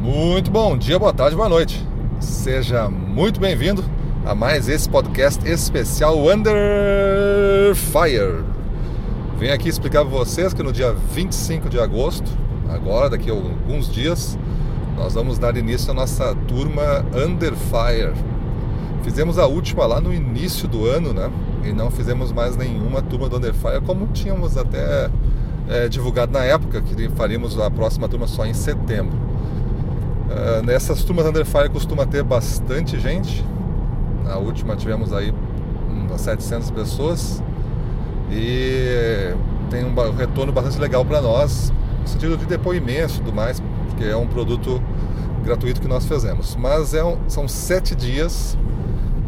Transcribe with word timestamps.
Muito 0.00 0.50
bom 0.50 0.78
dia, 0.78 0.98
boa 0.98 1.12
tarde, 1.12 1.36
boa 1.36 1.46
noite. 1.48 1.86
Seja 2.18 2.88
muito 2.88 3.38
bem-vindo 3.38 3.84
a 4.24 4.34
mais 4.34 4.66
esse 4.66 4.88
podcast 4.88 5.46
especial 5.46 6.16
Under 6.26 7.74
Fire. 7.74 8.42
Venho 9.38 9.52
aqui 9.52 9.68
explicar 9.68 10.00
para 10.00 10.08
vocês 10.08 10.54
que 10.54 10.62
no 10.62 10.72
dia 10.72 10.94
25 10.94 11.68
de 11.68 11.78
agosto, 11.78 12.30
agora, 12.70 13.10
daqui 13.10 13.28
a 13.28 13.34
alguns 13.34 13.92
dias, 13.92 14.38
nós 14.96 15.12
vamos 15.12 15.38
dar 15.38 15.54
início 15.54 15.90
à 15.90 15.94
nossa 15.94 16.34
turma 16.48 17.04
Under 17.14 17.52
Fire. 17.54 18.14
Fizemos 19.02 19.38
a 19.38 19.46
última 19.46 19.84
lá 19.84 20.00
no 20.00 20.14
início 20.14 20.66
do 20.66 20.86
ano, 20.86 21.12
né? 21.12 21.30
E 21.62 21.74
não 21.74 21.90
fizemos 21.90 22.32
mais 22.32 22.56
nenhuma 22.56 23.02
turma 23.02 23.28
do 23.28 23.36
Under 23.36 23.52
Fire, 23.52 23.82
como 23.82 24.06
tínhamos 24.06 24.56
até 24.56 25.10
é, 25.68 25.88
divulgado 25.88 26.32
na 26.32 26.42
época, 26.42 26.80
que 26.80 27.10
faríamos 27.10 27.60
a 27.60 27.70
próxima 27.70 28.08
turma 28.08 28.26
só 28.26 28.46
em 28.46 28.54
setembro. 28.54 29.29
Uh, 30.30 30.64
nessas 30.64 31.02
turmas 31.02 31.26
Under 31.26 31.44
Fire 31.44 31.68
costuma 31.68 32.06
ter 32.06 32.22
bastante 32.22 33.00
gente. 33.00 33.44
Na 34.24 34.36
última 34.36 34.76
tivemos 34.76 35.12
aí 35.12 35.34
umas 35.88 36.20
700 36.20 36.70
pessoas 36.70 37.42
e 38.30 39.34
tem 39.70 39.84
um 39.84 39.94
retorno 40.16 40.52
bastante 40.52 40.78
legal 40.78 41.04
para 41.04 41.20
nós, 41.20 41.72
no 42.00 42.06
sentido 42.06 42.36
de 42.36 42.46
depoimentos 42.46 43.16
e 43.16 43.18
tudo 43.18 43.32
mais, 43.32 43.60
porque 43.88 44.04
é 44.04 44.16
um 44.16 44.28
produto 44.28 44.80
gratuito 45.42 45.80
que 45.80 45.88
nós 45.88 46.06
fizemos. 46.06 46.54
Mas 46.54 46.94
é 46.94 47.02
um, 47.02 47.18
são 47.28 47.48
sete 47.48 47.96
dias, 47.96 48.56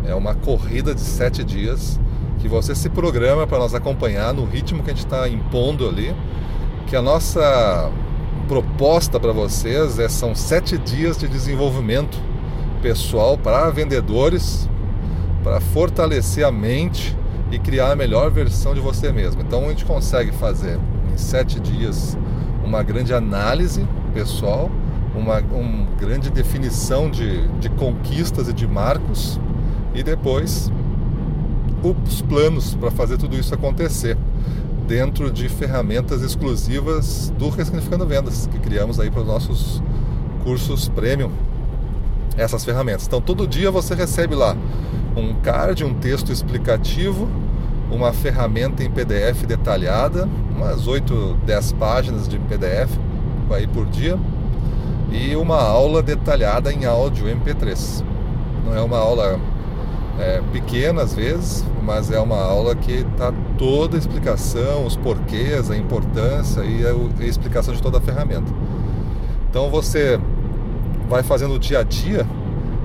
é 0.07 0.15
uma 0.15 0.37
corrida 0.37 0.95
de 0.95 1.01
sete 1.01 1.43
dias 1.43 1.99
que 2.39 2.47
você 2.47 2.75
se 2.75 2.89
programa 2.89 3.45
para 3.45 3.59
nós 3.59 3.75
acompanhar 3.75 4.33
no 4.33 4.45
ritmo 4.45 4.83
que 4.83 4.91
a 4.91 4.95
gente 4.95 5.05
está 5.05 5.29
impondo 5.29 5.89
ali, 5.89 6.15
que 6.87 6.95
a 6.95 7.03
nossa 7.03 7.91
proposta 8.49 9.19
para 9.19 9.33
vocês 9.33 9.99
é, 9.99 10.09
são 10.09 10.35
sete 10.35 10.77
dias 10.79 11.17
de 11.17 11.29
desenvolvimento 11.29 12.19
pessoal 12.81 13.39
para 13.39 13.71
vendedores, 13.71 14.69
para 15.43 15.61
fortalecer 15.61 16.45
a 16.45 16.53
mente 16.53 17.17
e 17.51 17.59
criar 17.59 17.93
a 17.93 17.97
melhor 17.97 18.31
versão 18.31 18.75
de 18.75 18.81
você 18.81 19.13
mesmo. 19.13 19.43
Então 19.43 19.67
a 19.67 19.69
gente 19.69 19.85
consegue 19.85 20.33
fazer 20.33 20.79
em 21.13 21.17
sete 21.17 21.61
dias 21.61 22.19
uma 22.65 22.83
grande 22.83 23.15
análise 23.15 23.87
pessoal, 24.15 24.71
uma, 25.15 25.39
uma 25.39 25.87
grande 25.99 26.31
definição 26.31 27.11
de, 27.11 27.47
de 27.59 27.69
conquistas 27.71 28.49
e 28.49 28.53
de 28.53 28.67
marcos 28.67 29.39
e 29.95 30.03
depois 30.03 30.71
os 32.07 32.23
planos 32.23 32.75
para 32.75 32.91
fazer 32.91 33.19
tudo 33.19 33.37
isso 33.37 33.55
acontecer 33.55 34.17
dentro 34.87 35.31
de 35.31 35.49
ferramentas 35.49 36.23
exclusivas 36.23 37.33
do 37.39 37.49
Ressignificando 37.49 38.07
Vendas, 38.07 38.47
que 38.47 38.59
criamos 38.59 38.99
aí 38.99 39.11
para 39.11 39.21
os 39.21 39.27
nossos 39.27 39.83
cursos 40.43 40.89
premium, 40.89 41.31
essas 42.37 42.65
ferramentas. 42.65 43.07
Então 43.07 43.21
todo 43.21 43.47
dia 43.47 43.71
você 43.71 43.95
recebe 43.95 44.35
lá 44.35 44.57
um 45.17 45.35
card, 45.35 45.85
um 45.85 45.95
texto 45.95 46.33
explicativo, 46.33 47.29
uma 47.91 48.13
ferramenta 48.13 48.83
em 48.83 48.91
PDF 48.91 49.45
detalhada, 49.47 50.29
umas 50.57 50.87
8, 50.87 51.39
10 51.45 51.73
páginas 51.73 52.29
de 52.29 52.39
PDF 52.39 52.99
aí 53.51 53.67
por 53.67 53.85
dia 53.87 54.19
e 55.11 55.37
uma 55.37 55.61
aula 55.61 56.03
detalhada 56.03 56.73
em 56.73 56.87
áudio 56.87 57.27
MP3. 57.27 58.03
Não 58.65 58.75
é 58.75 58.81
uma 58.81 58.97
aula 58.97 59.39
é, 60.19 60.43
pequena 60.53 61.03
às 61.03 61.15
vezes, 61.15 61.65
mas 61.83 62.11
é 62.11 62.21
uma 62.21 62.37
aula 62.37 62.75
que 62.75 62.93
está 62.93 63.33
toda 63.57 63.97
a 63.97 63.99
explicação, 63.99 64.87
os 64.87 64.97
porquês, 64.97 65.71
a 65.71 65.77
importância 65.77 66.61
e 66.63 66.85
a, 66.85 66.91
a 66.91 67.27
explicação 67.27 67.75
de 67.75 67.83
toda 67.83 67.99
a 67.99 68.01
ferramenta. 68.01 68.53
Então 69.49 69.71
você 69.71 70.21
vai 71.09 71.23
fazendo 71.23 71.55
o 71.55 71.59
dia 71.59 71.81
a 71.81 71.83
dia 71.83 72.27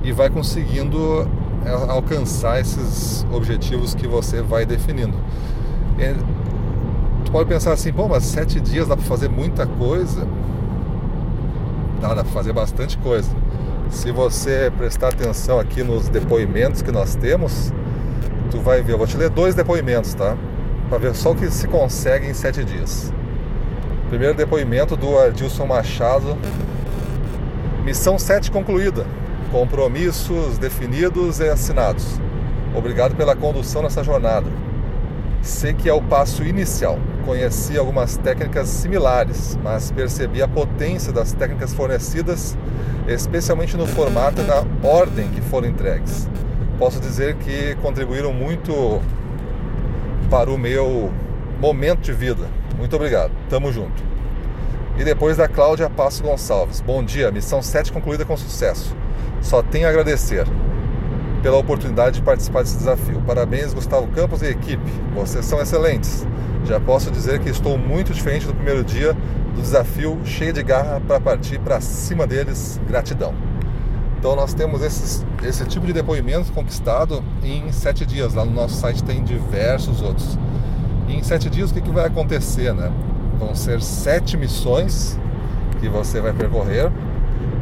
e 0.04 0.12
vai 0.12 0.30
conseguindo 0.30 1.28
é, 1.66 1.92
alcançar 1.92 2.60
esses 2.60 3.26
objetivos 3.32 3.94
que 3.94 4.08
você 4.08 4.42
vai 4.42 4.66
definindo. 4.66 5.18
E, 5.98 6.16
tu 7.26 7.32
pode 7.32 7.50
pensar 7.50 7.74
assim, 7.74 7.92
pô, 7.92 8.08
mas 8.08 8.24
sete 8.24 8.60
dias 8.60 8.88
dá 8.88 8.96
para 8.96 9.06
fazer 9.06 9.30
muita 9.30 9.66
coisa? 9.66 10.28
Dá, 12.02 12.10
dá 12.10 12.24
para 12.24 12.34
fazer 12.34 12.54
bastante 12.54 12.98
coisa. 12.98 13.30
Se 13.90 14.12
você 14.12 14.72
prestar 14.78 15.10
atenção 15.10 15.60
aqui 15.60 15.82
nos 15.82 16.10
depoimentos 16.10 16.82
que 16.82 16.92
nós 16.92 17.16
temos, 17.16 17.72
tu 18.52 18.60
vai 18.60 18.82
ver. 18.82 18.94
Eu 18.94 18.98
vou 18.98 19.08
te 19.08 19.18
ler 19.18 19.30
dois 19.30 19.56
depoimentos, 19.56 20.14
tá? 20.14 20.38
Para 20.90 20.98
ver 20.98 21.16
só 21.16 21.32
o 21.32 21.36
que 21.36 21.50
se 21.50 21.68
consegue 21.68 22.28
em 22.28 22.34
sete 22.34 22.64
dias. 22.64 23.14
Primeiro 24.10 24.34
depoimento 24.34 24.96
do 24.96 25.18
Ardilson 25.18 25.66
Machado. 25.66 26.38
Missão 27.84 28.20
7 28.20 28.52
concluída. 28.52 29.06
Compromissos 29.52 30.58
definidos 30.58 31.40
e 31.40 31.50
assinados. 31.50 32.20
Obrigado 32.76 33.16
pela 33.16 33.36
condução 33.36 33.82
nessa 33.82 34.04
jornada. 34.04 34.48
Sei 35.42 35.74
que 35.74 35.88
é 35.88 35.94
o 35.94 36.02
passo 36.02 36.44
inicial. 36.44 37.00
Conheci 37.26 37.78
algumas 37.78 38.18
técnicas 38.18 38.68
similares, 38.68 39.58
mas 39.64 39.92
percebi 39.92 40.42
a 40.42 40.48
potência 40.48 41.12
das 41.14 41.34
técnicas 41.34 41.74
fornecidas, 41.74 42.58
especialmente 43.08 43.78
no 43.78 43.86
formato 43.86 44.42
e 44.42 44.46
na 44.46 44.64
ordem 44.88 45.30
que 45.30 45.42
foram 45.42 45.68
entregues. 45.68 46.30
Posso 46.78 47.00
dizer 47.00 47.36
que 47.36 47.76
contribuíram 47.82 48.34
muito 48.34 49.02
para 50.30 50.52
o 50.52 50.58
meu 50.58 51.12
momento 51.60 52.02
de 52.02 52.14
vida. 52.14 52.46
Muito 52.78 52.96
obrigado. 52.96 53.32
Tamo 53.50 53.72
junto. 53.72 54.04
E 54.98 55.04
depois 55.04 55.38
da 55.38 55.48
Cláudia 55.48 55.90
Passo 55.90 56.24
Gonçalves. 56.24 56.82
Bom 56.82 57.04
dia, 57.04 57.32
missão 57.32 57.62
7 57.62 57.92
concluída 57.92 58.26
com 58.26 58.36
sucesso. 58.36 58.96
Só 59.42 59.62
tenho 59.62 59.88
a 59.88 59.90
agradecer 59.90 60.46
pela 61.42 61.58
oportunidade 61.58 62.18
de 62.18 62.22
participar 62.22 62.64
desse 62.64 62.78
desafio. 62.78 63.22
Parabéns, 63.26 63.74
Gustavo 63.74 64.08
Campos 64.08 64.42
e 64.42 64.48
equipe. 64.48 64.92
Vocês 65.14 65.46
são 65.46 65.62
excelentes. 65.62 66.26
Já 66.66 66.80
posso 66.80 67.12
dizer 67.12 67.40
que 67.40 67.50
estou 67.50 67.78
muito 67.78 68.14
diferente 68.14 68.46
do 68.46 68.54
primeiro 68.54 68.84
dia 68.84 69.16
do 69.56 69.62
desafio, 69.62 70.20
cheio 70.26 70.54
de 70.54 70.62
garra 70.62 71.02
para 71.06 71.20
partir 71.20 71.60
para 71.60 71.80
cima 71.80 72.28
deles. 72.28 72.80
Gratidão. 72.88 73.34
Então 74.20 74.36
nós 74.36 74.54
temos 74.54 74.82
esses, 74.82 75.26
esse 75.44 75.64
tipo 75.66 75.86
de 75.86 75.94
depoimento 75.94 76.52
conquistado 76.52 77.24
em 77.44 77.72
sete 77.72 78.06
dias. 78.06 78.34
Lá 78.34 78.44
no 78.44 78.52
nosso 78.52 78.76
site 78.76 79.04
tem 79.04 79.24
diversos 79.24 80.02
outros. 80.02 80.38
E 81.08 81.16
em 81.16 81.24
sete 81.24 81.50
dias 81.50 81.72
o 81.72 81.74
que, 81.74 81.82
que 81.82 81.92
vai 81.92 82.08
acontecer, 82.08 82.74
né? 82.74 82.92
Vão 83.40 83.54
ser 83.54 83.82
sete 83.82 84.36
missões 84.36 85.18
que 85.80 85.88
você 85.88 86.20
vai 86.20 86.34
percorrer 86.34 86.92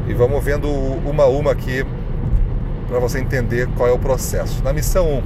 e 0.08 0.14
vamos 0.14 0.44
vendo 0.44 0.70
uma 0.70 1.24
a 1.24 1.28
uma 1.28 1.52
aqui 1.52 1.86
para 2.88 3.00
você 3.00 3.20
entender 3.20 3.68
qual 3.76 3.90
é 3.90 3.92
o 3.92 4.00
processo. 4.00 4.64
Na 4.64 4.72
missão 4.72 5.22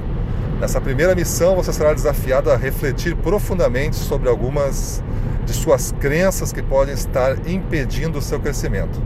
1, 0.56 0.60
nessa 0.60 0.80
primeira 0.80 1.14
missão 1.14 1.56
você 1.56 1.72
será 1.72 1.92
desafiado 1.92 2.50
a 2.50 2.56
refletir 2.56 3.14
profundamente 3.16 3.96
sobre 3.96 4.28
algumas 4.28 5.02
de 5.44 5.52
suas 5.52 5.92
crenças 5.98 6.52
que 6.52 6.62
podem 6.62 6.94
estar 6.94 7.36
impedindo 7.48 8.18
o 8.18 8.22
seu 8.22 8.38
crescimento. 8.38 9.00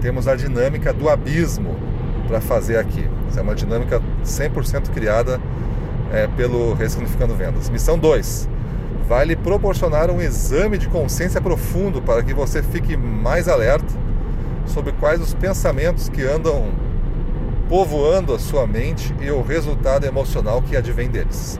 Temos 0.00 0.28
a 0.28 0.34
dinâmica 0.34 0.92
do 0.92 1.08
abismo 1.08 1.76
para 2.26 2.40
fazer 2.40 2.76
aqui. 2.76 3.08
Essa 3.28 3.40
é 3.40 3.42
uma 3.42 3.54
dinâmica 3.54 4.02
100% 4.24 4.90
criada 4.90 5.40
é, 6.12 6.26
pelo 6.26 6.74
Ressignificando 6.74 7.34
Vendas. 7.34 7.70
Missão 7.70 7.98
2. 7.98 8.48
Vai 9.08 9.24
lhe 9.24 9.36
proporcionar 9.36 10.10
um 10.10 10.20
exame 10.20 10.78
de 10.78 10.88
consciência 10.88 11.40
profundo 11.40 12.02
para 12.02 12.22
que 12.22 12.34
você 12.34 12.62
fique 12.62 12.96
mais 12.96 13.48
alerta 13.48 13.94
sobre 14.66 14.92
quais 14.92 15.20
os 15.20 15.32
pensamentos 15.32 16.08
que 16.08 16.22
andam 16.22 16.72
povoando 17.68 18.34
a 18.34 18.38
sua 18.38 18.66
mente 18.66 19.14
e 19.20 19.30
o 19.30 19.42
resultado 19.42 20.04
emocional 20.04 20.62
que 20.62 20.76
advém 20.76 21.10
deles. 21.10 21.58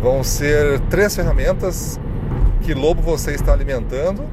Vão 0.00 0.24
ser 0.24 0.80
três 0.90 1.14
ferramentas 1.14 2.00
que 2.60 2.74
lobo 2.74 3.02
você 3.02 3.32
está 3.32 3.52
alimentando, 3.52 4.24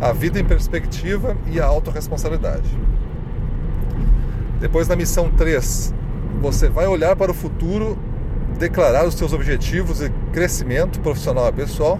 a 0.00 0.12
vida 0.12 0.38
em 0.38 0.44
perspectiva 0.44 1.36
e 1.50 1.60
a 1.60 1.66
autorresponsabilidade. 1.66 2.68
Depois 4.60 4.88
na 4.88 4.96
missão 4.96 5.30
3, 5.30 5.94
você 6.40 6.68
vai 6.68 6.86
olhar 6.86 7.16
para 7.16 7.30
o 7.30 7.34
futuro, 7.34 7.98
declarar 8.58 9.06
os 9.06 9.14
seus 9.14 9.32
objetivos 9.32 9.98
de 9.98 10.10
crescimento 10.32 11.00
profissional 11.00 11.48
e 11.48 11.52
pessoal 11.52 11.98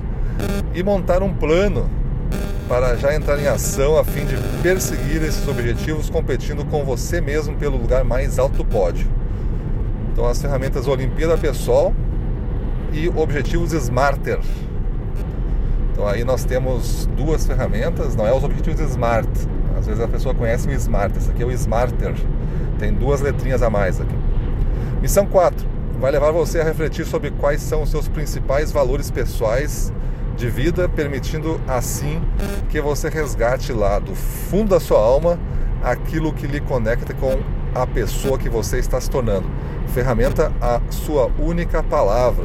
e 0.75 0.82
montar 0.82 1.22
um 1.22 1.32
plano 1.32 1.88
para 2.70 2.96
já 2.96 3.12
entrar 3.12 3.37
em 3.40 3.49
ação 3.49 3.99
a 3.99 4.05
fim 4.05 4.25
de 4.25 4.37
perseguir 4.62 5.20
esses 5.25 5.46
objetivos 5.49 6.08
competindo 6.08 6.64
com 6.64 6.84
você 6.84 7.20
mesmo 7.20 7.56
pelo 7.56 7.76
lugar 7.76 8.05
mais 8.05 8.38
alto 8.38 8.58
do 8.58 8.64
pódio. 8.64 9.08
Então 10.12 10.25
as 10.25 10.40
ferramentas 10.40 10.87
Olimpíada 10.87 11.37
Pessoal 11.37 11.93
e 12.93 13.08
Objetivos 13.08 13.72
Smarter. 13.72 14.38
Então 15.93 16.06
aí 16.06 16.22
nós 16.22 16.44
temos 16.44 17.06
duas 17.17 17.44
ferramentas, 17.44 18.14
não 18.14 18.25
é 18.25 18.32
os 18.32 18.44
objetivos 18.44 18.78
Smart. 18.78 19.28
Às 19.76 19.88
vezes 19.88 20.00
a 20.00 20.06
pessoa 20.06 20.32
conhece 20.32 20.69
o 20.69 20.72
Smart, 20.72 21.19
esse 21.19 21.28
aqui 21.28 21.43
é 21.43 21.46
o 21.46 21.50
Smarter. 21.50 22.14
Tem 22.78 22.94
duas 22.94 23.20
letrinhas 23.20 23.64
a 23.64 23.69
mais 23.69 24.00
aqui. 24.00 24.14
Missão 25.02 25.26
4. 25.26 25.67
Vai 25.99 26.12
levar 26.12 26.31
você 26.31 26.61
a 26.61 26.64
refletir 26.64 27.05
sobre 27.05 27.32
quais 27.32 27.62
são 27.62 27.82
os 27.82 27.90
seus 27.90 28.06
principais 28.06 28.70
valores 28.70 29.11
pessoais 29.11 29.93
de 30.40 30.48
vida, 30.48 30.88
permitindo 30.88 31.60
assim 31.69 32.22
que 32.70 32.81
você 32.81 33.08
resgate 33.08 33.72
lá 33.72 33.98
do 33.98 34.14
fundo 34.14 34.70
da 34.70 34.81
sua 34.81 34.98
alma 34.98 35.38
aquilo 35.82 36.32
que 36.32 36.46
lhe 36.46 36.60
conecta 36.60 37.12
com 37.14 37.38
a 37.75 37.87
pessoa 37.87 38.38
que 38.38 38.48
você 38.48 38.78
está 38.78 38.98
se 39.00 39.10
tornando. 39.10 39.46
Ferramenta 39.88 40.50
a 40.60 40.81
sua 40.90 41.31
única 41.38 41.82
palavra. 41.82 42.44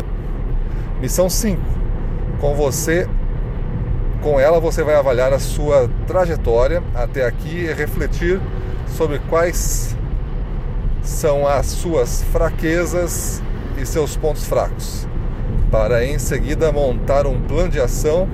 Missão 0.99 1.29
5. 1.29 1.61
Com 2.39 2.53
você 2.53 3.07
com 4.21 4.39
ela 4.39 4.59
você 4.59 4.83
vai 4.83 4.95
avaliar 4.95 5.31
a 5.31 5.39
sua 5.39 5.89
trajetória 6.07 6.83
até 6.95 7.25
aqui 7.25 7.65
e 7.65 7.73
refletir 7.73 8.41
sobre 8.87 9.19
quais 9.29 9.95
são 11.03 11.47
as 11.47 11.67
suas 11.67 12.23
fraquezas 12.23 13.41
e 13.77 13.85
seus 13.85 14.17
pontos 14.17 14.45
fracos, 14.45 15.07
para 15.71 16.05
em 16.05 16.17
seguida 16.19 16.71
montar 16.71 17.27
um 17.27 17.39
plano 17.41 17.69
de 17.69 17.79
ação 17.79 18.27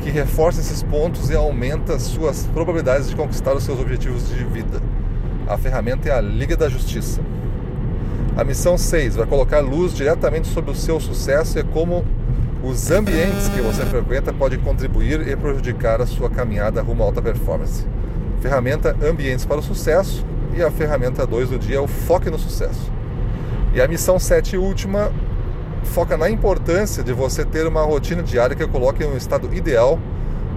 que 0.00 0.10
reforce 0.10 0.60
esses 0.60 0.82
pontos 0.82 1.30
e 1.30 1.34
aumenta 1.34 1.98
suas 1.98 2.46
probabilidades 2.46 3.08
de 3.08 3.16
conquistar 3.16 3.54
os 3.54 3.64
seus 3.64 3.78
objetivos 3.80 4.28
de 4.28 4.44
vida. 4.44 4.80
A 5.46 5.58
ferramenta 5.58 6.08
é 6.08 6.12
a 6.12 6.20
Liga 6.20 6.56
da 6.56 6.68
Justiça. 6.68 7.20
A 8.36 8.44
missão 8.44 8.78
6 8.78 9.16
vai 9.16 9.26
colocar 9.26 9.60
luz 9.60 9.92
diretamente 9.92 10.48
sobre 10.48 10.70
o 10.70 10.74
seu 10.74 11.00
sucesso 11.00 11.58
e 11.58 11.64
como 11.64 12.04
os 12.62 12.90
ambientes 12.90 13.48
que 13.48 13.60
você 13.60 13.84
frequenta 13.84 14.32
podem 14.32 14.58
contribuir 14.58 15.26
e 15.26 15.36
prejudicar 15.36 16.00
a 16.00 16.06
sua 16.06 16.30
caminhada 16.30 16.80
rumo 16.82 17.02
à 17.02 17.06
alta 17.06 17.20
performance. 17.20 17.86
Ferramenta 18.40 18.96
Ambientes 19.02 19.44
para 19.44 19.58
o 19.58 19.62
Sucesso 19.62 20.24
e 20.54 20.62
a 20.62 20.70
ferramenta 20.70 21.26
2 21.26 21.50
do 21.50 21.58
dia 21.58 21.76
é 21.76 21.80
o 21.80 21.86
Foque 21.86 22.30
no 22.30 22.38
Sucesso. 22.38 22.90
E 23.74 23.80
a 23.80 23.88
missão 23.88 24.18
7 24.18 24.56
e 24.56 24.58
última 24.58 25.10
foca 25.84 26.16
na 26.16 26.30
importância 26.30 27.02
de 27.02 27.12
você 27.12 27.44
ter 27.44 27.66
uma 27.66 27.82
rotina 27.82 28.22
diária 28.22 28.54
que 28.54 28.66
coloque 28.66 29.02
em 29.02 29.06
um 29.06 29.16
estado 29.16 29.52
ideal 29.54 29.98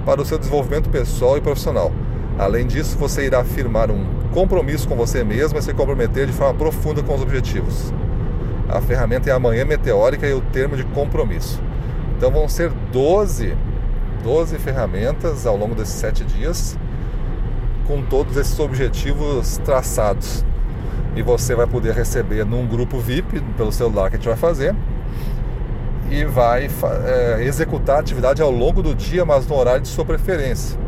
para 0.05 0.21
o 0.21 0.25
seu 0.25 0.37
desenvolvimento 0.37 0.89
pessoal 0.89 1.37
e 1.37 1.41
profissional. 1.41 1.91
Além 2.37 2.65
disso, 2.65 2.97
você 2.97 3.25
irá 3.25 3.43
firmar 3.43 3.91
um 3.91 4.05
compromisso 4.33 4.87
com 4.87 4.95
você 4.95 5.23
mesmo 5.23 5.57
e 5.57 5.61
se 5.61 5.73
comprometer 5.73 6.25
de 6.25 6.33
forma 6.33 6.53
profunda 6.53 7.03
com 7.03 7.15
os 7.15 7.21
objetivos. 7.21 7.93
A 8.67 8.81
ferramenta 8.81 9.29
é 9.29 9.33
a 9.33 9.39
manhã 9.39 9.65
meteórica 9.65 10.27
e 10.27 10.33
o 10.33 10.41
termo 10.41 10.75
de 10.75 10.83
compromisso. 10.83 11.61
Então 12.17 12.31
vão 12.31 12.47
ser 12.47 12.71
12, 12.91 13.55
12 14.23 14.57
ferramentas 14.57 15.45
ao 15.45 15.55
longo 15.55 15.75
desses 15.75 15.95
sete 15.95 16.23
dias 16.23 16.77
com 17.85 18.01
todos 18.01 18.37
esses 18.37 18.57
objetivos 18.59 19.57
traçados. 19.57 20.43
E 21.15 21.21
você 21.21 21.53
vai 21.53 21.67
poder 21.67 21.93
receber 21.93 22.45
num 22.45 22.65
grupo 22.65 22.97
VIP 22.97 23.41
pelo 23.55 23.71
celular 23.71 24.09
que 24.09 24.15
a 24.15 24.19
gente 24.19 24.27
vai 24.27 24.37
fazer 24.37 24.75
e 26.09 26.25
vai 26.25 26.69
é, 27.05 27.43
executar 27.43 27.97
a 27.97 27.99
atividade 27.99 28.41
ao 28.41 28.51
longo 28.51 28.83
do 28.83 28.93
dia, 28.93 29.25
mas 29.25 29.47
no 29.47 29.55
horário 29.55 29.81
de 29.81 29.87
sua 29.87 30.05
preferência. 30.05 30.79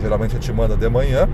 Geralmente 0.00 0.32
a 0.32 0.34
gente 0.34 0.52
manda 0.52 0.76
de 0.76 0.88
manhã, 0.88 1.28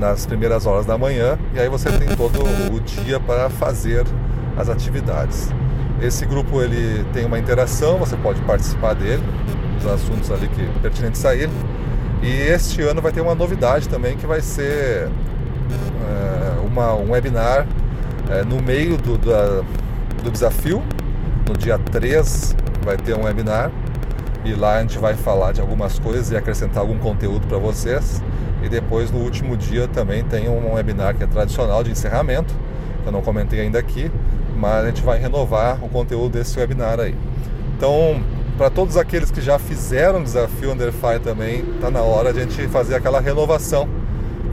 nas 0.00 0.26
primeiras 0.26 0.66
horas 0.66 0.84
da 0.84 0.98
manhã, 0.98 1.38
e 1.54 1.60
aí 1.60 1.68
você 1.68 1.90
tem 1.90 2.08
todo 2.16 2.40
o 2.74 2.80
dia 2.80 3.20
para 3.20 3.48
fazer 3.48 4.04
as 4.56 4.68
atividades. 4.68 5.50
Esse 6.00 6.26
grupo 6.26 6.60
ele 6.60 7.04
tem 7.12 7.24
uma 7.24 7.38
interação, 7.38 7.98
você 7.98 8.16
pode 8.16 8.40
participar 8.42 8.94
dele, 8.94 9.22
dos 9.76 9.86
assuntos 9.86 10.30
ali 10.30 10.48
que 10.48 10.66
pertinentes 10.80 11.24
a 11.24 11.34
ele. 11.34 11.52
E 12.22 12.28
este 12.28 12.82
ano 12.82 13.00
vai 13.00 13.12
ter 13.12 13.20
uma 13.20 13.34
novidade 13.34 13.88
também 13.88 14.16
que 14.16 14.26
vai 14.26 14.40
ser 14.40 15.08
é, 15.08 16.66
uma, 16.66 16.94
um 16.94 17.10
webinar 17.10 17.66
é, 18.30 18.42
no 18.42 18.60
meio 18.60 18.96
do, 18.96 19.18
da, 19.18 19.62
do 20.22 20.30
desafio. 20.30 20.82
No 21.46 21.56
dia 21.56 21.78
3 21.78 22.56
vai 22.84 22.96
ter 22.96 23.16
um 23.16 23.24
webinar 23.24 23.70
e 24.44 24.54
lá 24.54 24.76
a 24.78 24.80
gente 24.80 24.98
vai 24.98 25.14
falar 25.14 25.52
de 25.52 25.60
algumas 25.60 25.98
coisas 25.98 26.30
e 26.30 26.36
acrescentar 26.36 26.78
algum 26.78 26.98
conteúdo 26.98 27.46
para 27.46 27.58
vocês. 27.58 28.22
E 28.62 28.68
depois 28.68 29.10
no 29.10 29.18
último 29.18 29.56
dia 29.56 29.88
também 29.88 30.22
tem 30.24 30.48
um 30.48 30.74
webinar 30.74 31.16
que 31.16 31.24
é 31.24 31.26
tradicional 31.26 31.82
de 31.82 31.90
encerramento, 31.90 32.54
que 33.02 33.08
eu 33.08 33.12
não 33.12 33.22
comentei 33.22 33.60
ainda 33.60 33.78
aqui, 33.78 34.10
mas 34.56 34.84
a 34.84 34.86
gente 34.86 35.02
vai 35.02 35.18
renovar 35.18 35.82
o 35.84 35.88
conteúdo 35.88 36.32
desse 36.38 36.58
webinar 36.58 37.00
aí. 37.00 37.14
Então, 37.76 38.22
para 38.56 38.70
todos 38.70 38.96
aqueles 38.96 39.30
que 39.30 39.40
já 39.40 39.58
fizeram 39.58 40.20
o 40.20 40.22
desafio 40.22 40.72
Underfire 40.72 41.18
também, 41.18 41.64
está 41.74 41.90
na 41.90 42.02
hora 42.02 42.32
de 42.32 42.38
a 42.38 42.42
gente 42.42 42.68
fazer 42.68 42.94
aquela 42.94 43.20
renovação. 43.20 43.88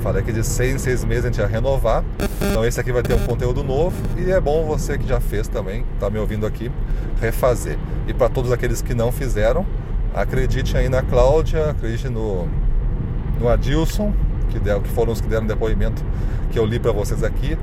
Falei 0.02 0.24
que 0.24 0.32
de 0.32 0.44
seis 0.44 0.76
em 0.76 0.78
seis 0.78 1.04
meses 1.04 1.26
a 1.26 1.28
gente 1.28 1.40
ia 1.40 1.48
renovar. 1.48 2.04
Então 2.42 2.64
esse 2.66 2.80
aqui 2.80 2.92
vai 2.92 3.04
ter 3.04 3.14
um 3.14 3.26
conteúdo 3.26 3.64
novo 3.64 3.96
e 4.18 4.32
é 4.32 4.40
bom 4.40 4.66
você 4.66 4.98
que 4.98 5.08
já 5.08 5.20
fez 5.20 5.48
também, 5.48 5.86
está 5.94 6.10
me 6.10 6.18
ouvindo 6.18 6.46
aqui, 6.46 6.72
refazer. 7.20 7.78
E 8.08 8.14
para 8.14 8.30
todos 8.30 8.52
aqueles 8.52 8.82
que 8.82 8.94
não 8.94 9.12
fizeram, 9.12 9.66
acredite 10.14 10.76
aí 10.78 10.90
na 10.90 11.02
Cláudia, 11.02 11.72
acredite 11.72 12.08
no, 12.10 12.48
no 13.40 13.50
Adilson, 13.50 14.14
que, 14.50 14.60
der, 14.60 14.80
que 14.80 14.90
foram 14.90 15.12
os 15.12 15.22
que 15.22 15.28
deram 15.28 15.46
depoimento 15.46 16.04
que 16.52 16.58
eu 16.58 16.66
li 16.66 16.80
para 16.80 16.92
vocês 16.92 17.24
aqui. 17.24 17.58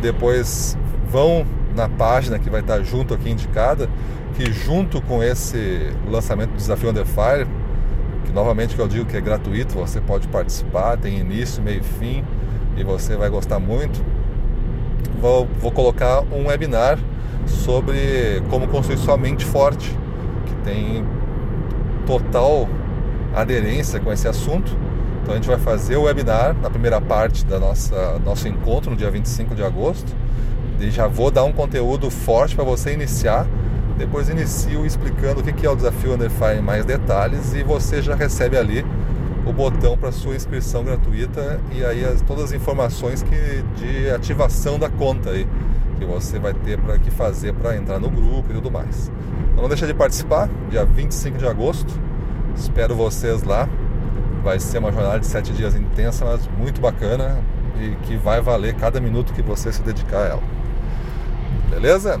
Depois 0.00 0.76
vão 1.08 1.44
na 1.74 1.88
página 1.88 2.38
que 2.38 2.48
vai 2.48 2.60
estar 2.60 2.82
junto 2.82 3.14
aqui 3.14 3.30
indicada 3.30 3.88
que 4.32 4.50
junto 4.52 5.00
com 5.02 5.22
esse 5.22 5.92
lançamento 6.08 6.50
do 6.50 6.56
Desafio 6.56 6.90
Under 6.90 7.06
Fire, 7.06 7.46
que 8.24 8.32
novamente 8.32 8.74
que 8.74 8.80
eu 8.80 8.88
digo 8.88 9.04
que 9.04 9.16
é 9.16 9.20
gratuito, 9.20 9.74
você 9.74 10.00
pode 10.00 10.28
participar, 10.28 10.96
tem 10.96 11.18
início, 11.18 11.62
meio 11.62 11.80
e 11.80 11.82
fim, 11.82 12.24
e 12.76 12.84
você 12.84 13.16
vai 13.16 13.28
gostar 13.28 13.58
muito. 13.58 14.04
Vou, 15.20 15.46
vou 15.60 15.70
colocar 15.70 16.20
um 16.32 16.46
webinar 16.46 16.98
sobre 17.46 18.42
como 18.50 18.66
construir 18.68 18.98
sua 18.98 19.16
mente 19.16 19.44
forte, 19.44 19.88
que 20.46 20.54
tem 20.64 21.04
total 22.06 22.68
aderência 23.34 24.00
com 24.00 24.12
esse 24.12 24.26
assunto. 24.26 24.76
Então 25.22 25.34
a 25.34 25.36
gente 25.36 25.48
vai 25.48 25.58
fazer 25.58 25.96
o 25.96 26.02
webinar 26.02 26.54
na 26.60 26.68
primeira 26.68 27.00
parte 27.00 27.44
da 27.44 27.58
nossa 27.58 28.18
nosso 28.24 28.48
encontro 28.48 28.90
no 28.90 28.96
dia 28.96 29.10
25 29.10 29.54
de 29.54 29.62
agosto. 29.62 30.12
E 30.80 30.90
já 30.90 31.06
vou 31.06 31.30
dar 31.30 31.44
um 31.44 31.52
conteúdo 31.52 32.10
forte 32.10 32.56
para 32.56 32.64
você 32.64 32.92
iniciar 32.92 33.46
depois 33.98 34.28
inicio 34.28 34.84
explicando 34.86 35.40
o 35.40 35.42
que 35.42 35.66
é 35.66 35.70
o 35.70 35.76
desafio 35.76 36.14
Underfire 36.14 36.58
em 36.58 36.62
mais 36.62 36.84
detalhes 36.84 37.54
e 37.54 37.62
você 37.62 38.02
já 38.02 38.14
recebe 38.14 38.56
ali 38.56 38.84
o 39.44 39.52
botão 39.52 39.96
para 39.96 40.12
sua 40.12 40.34
inscrição 40.34 40.84
gratuita 40.84 41.60
e 41.72 41.84
aí 41.84 42.04
as, 42.04 42.20
todas 42.22 42.44
as 42.44 42.52
informações 42.52 43.22
que, 43.22 43.64
de 43.76 44.10
ativação 44.10 44.78
da 44.78 44.88
conta 44.88 45.30
aí 45.30 45.46
que 45.98 46.04
você 46.04 46.38
vai 46.38 46.54
ter 46.54 46.78
para 46.78 46.98
que 46.98 47.10
fazer 47.10 47.52
para 47.54 47.76
entrar 47.76 47.98
no 47.98 48.10
grupo 48.10 48.50
e 48.50 48.54
tudo 48.54 48.70
mais. 48.70 49.10
Então 49.52 49.62
não 49.62 49.68
deixa 49.68 49.86
de 49.86 49.94
participar, 49.94 50.48
dia 50.68 50.84
25 50.84 51.38
de 51.38 51.46
agosto. 51.46 51.92
Espero 52.56 52.94
vocês 52.94 53.42
lá. 53.42 53.68
Vai 54.42 54.58
ser 54.58 54.78
uma 54.78 54.90
jornada 54.90 55.20
de 55.20 55.26
sete 55.26 55.52
dias 55.52 55.76
intensa, 55.76 56.24
mas 56.24 56.48
muito 56.58 56.80
bacana 56.80 57.38
e 57.80 57.94
que 58.06 58.16
vai 58.16 58.40
valer 58.40 58.74
cada 58.74 59.00
minuto 59.00 59.32
que 59.32 59.42
você 59.42 59.72
se 59.72 59.82
dedicar 59.82 60.18
a 60.18 60.26
ela. 60.26 60.42
Beleza? 61.70 62.20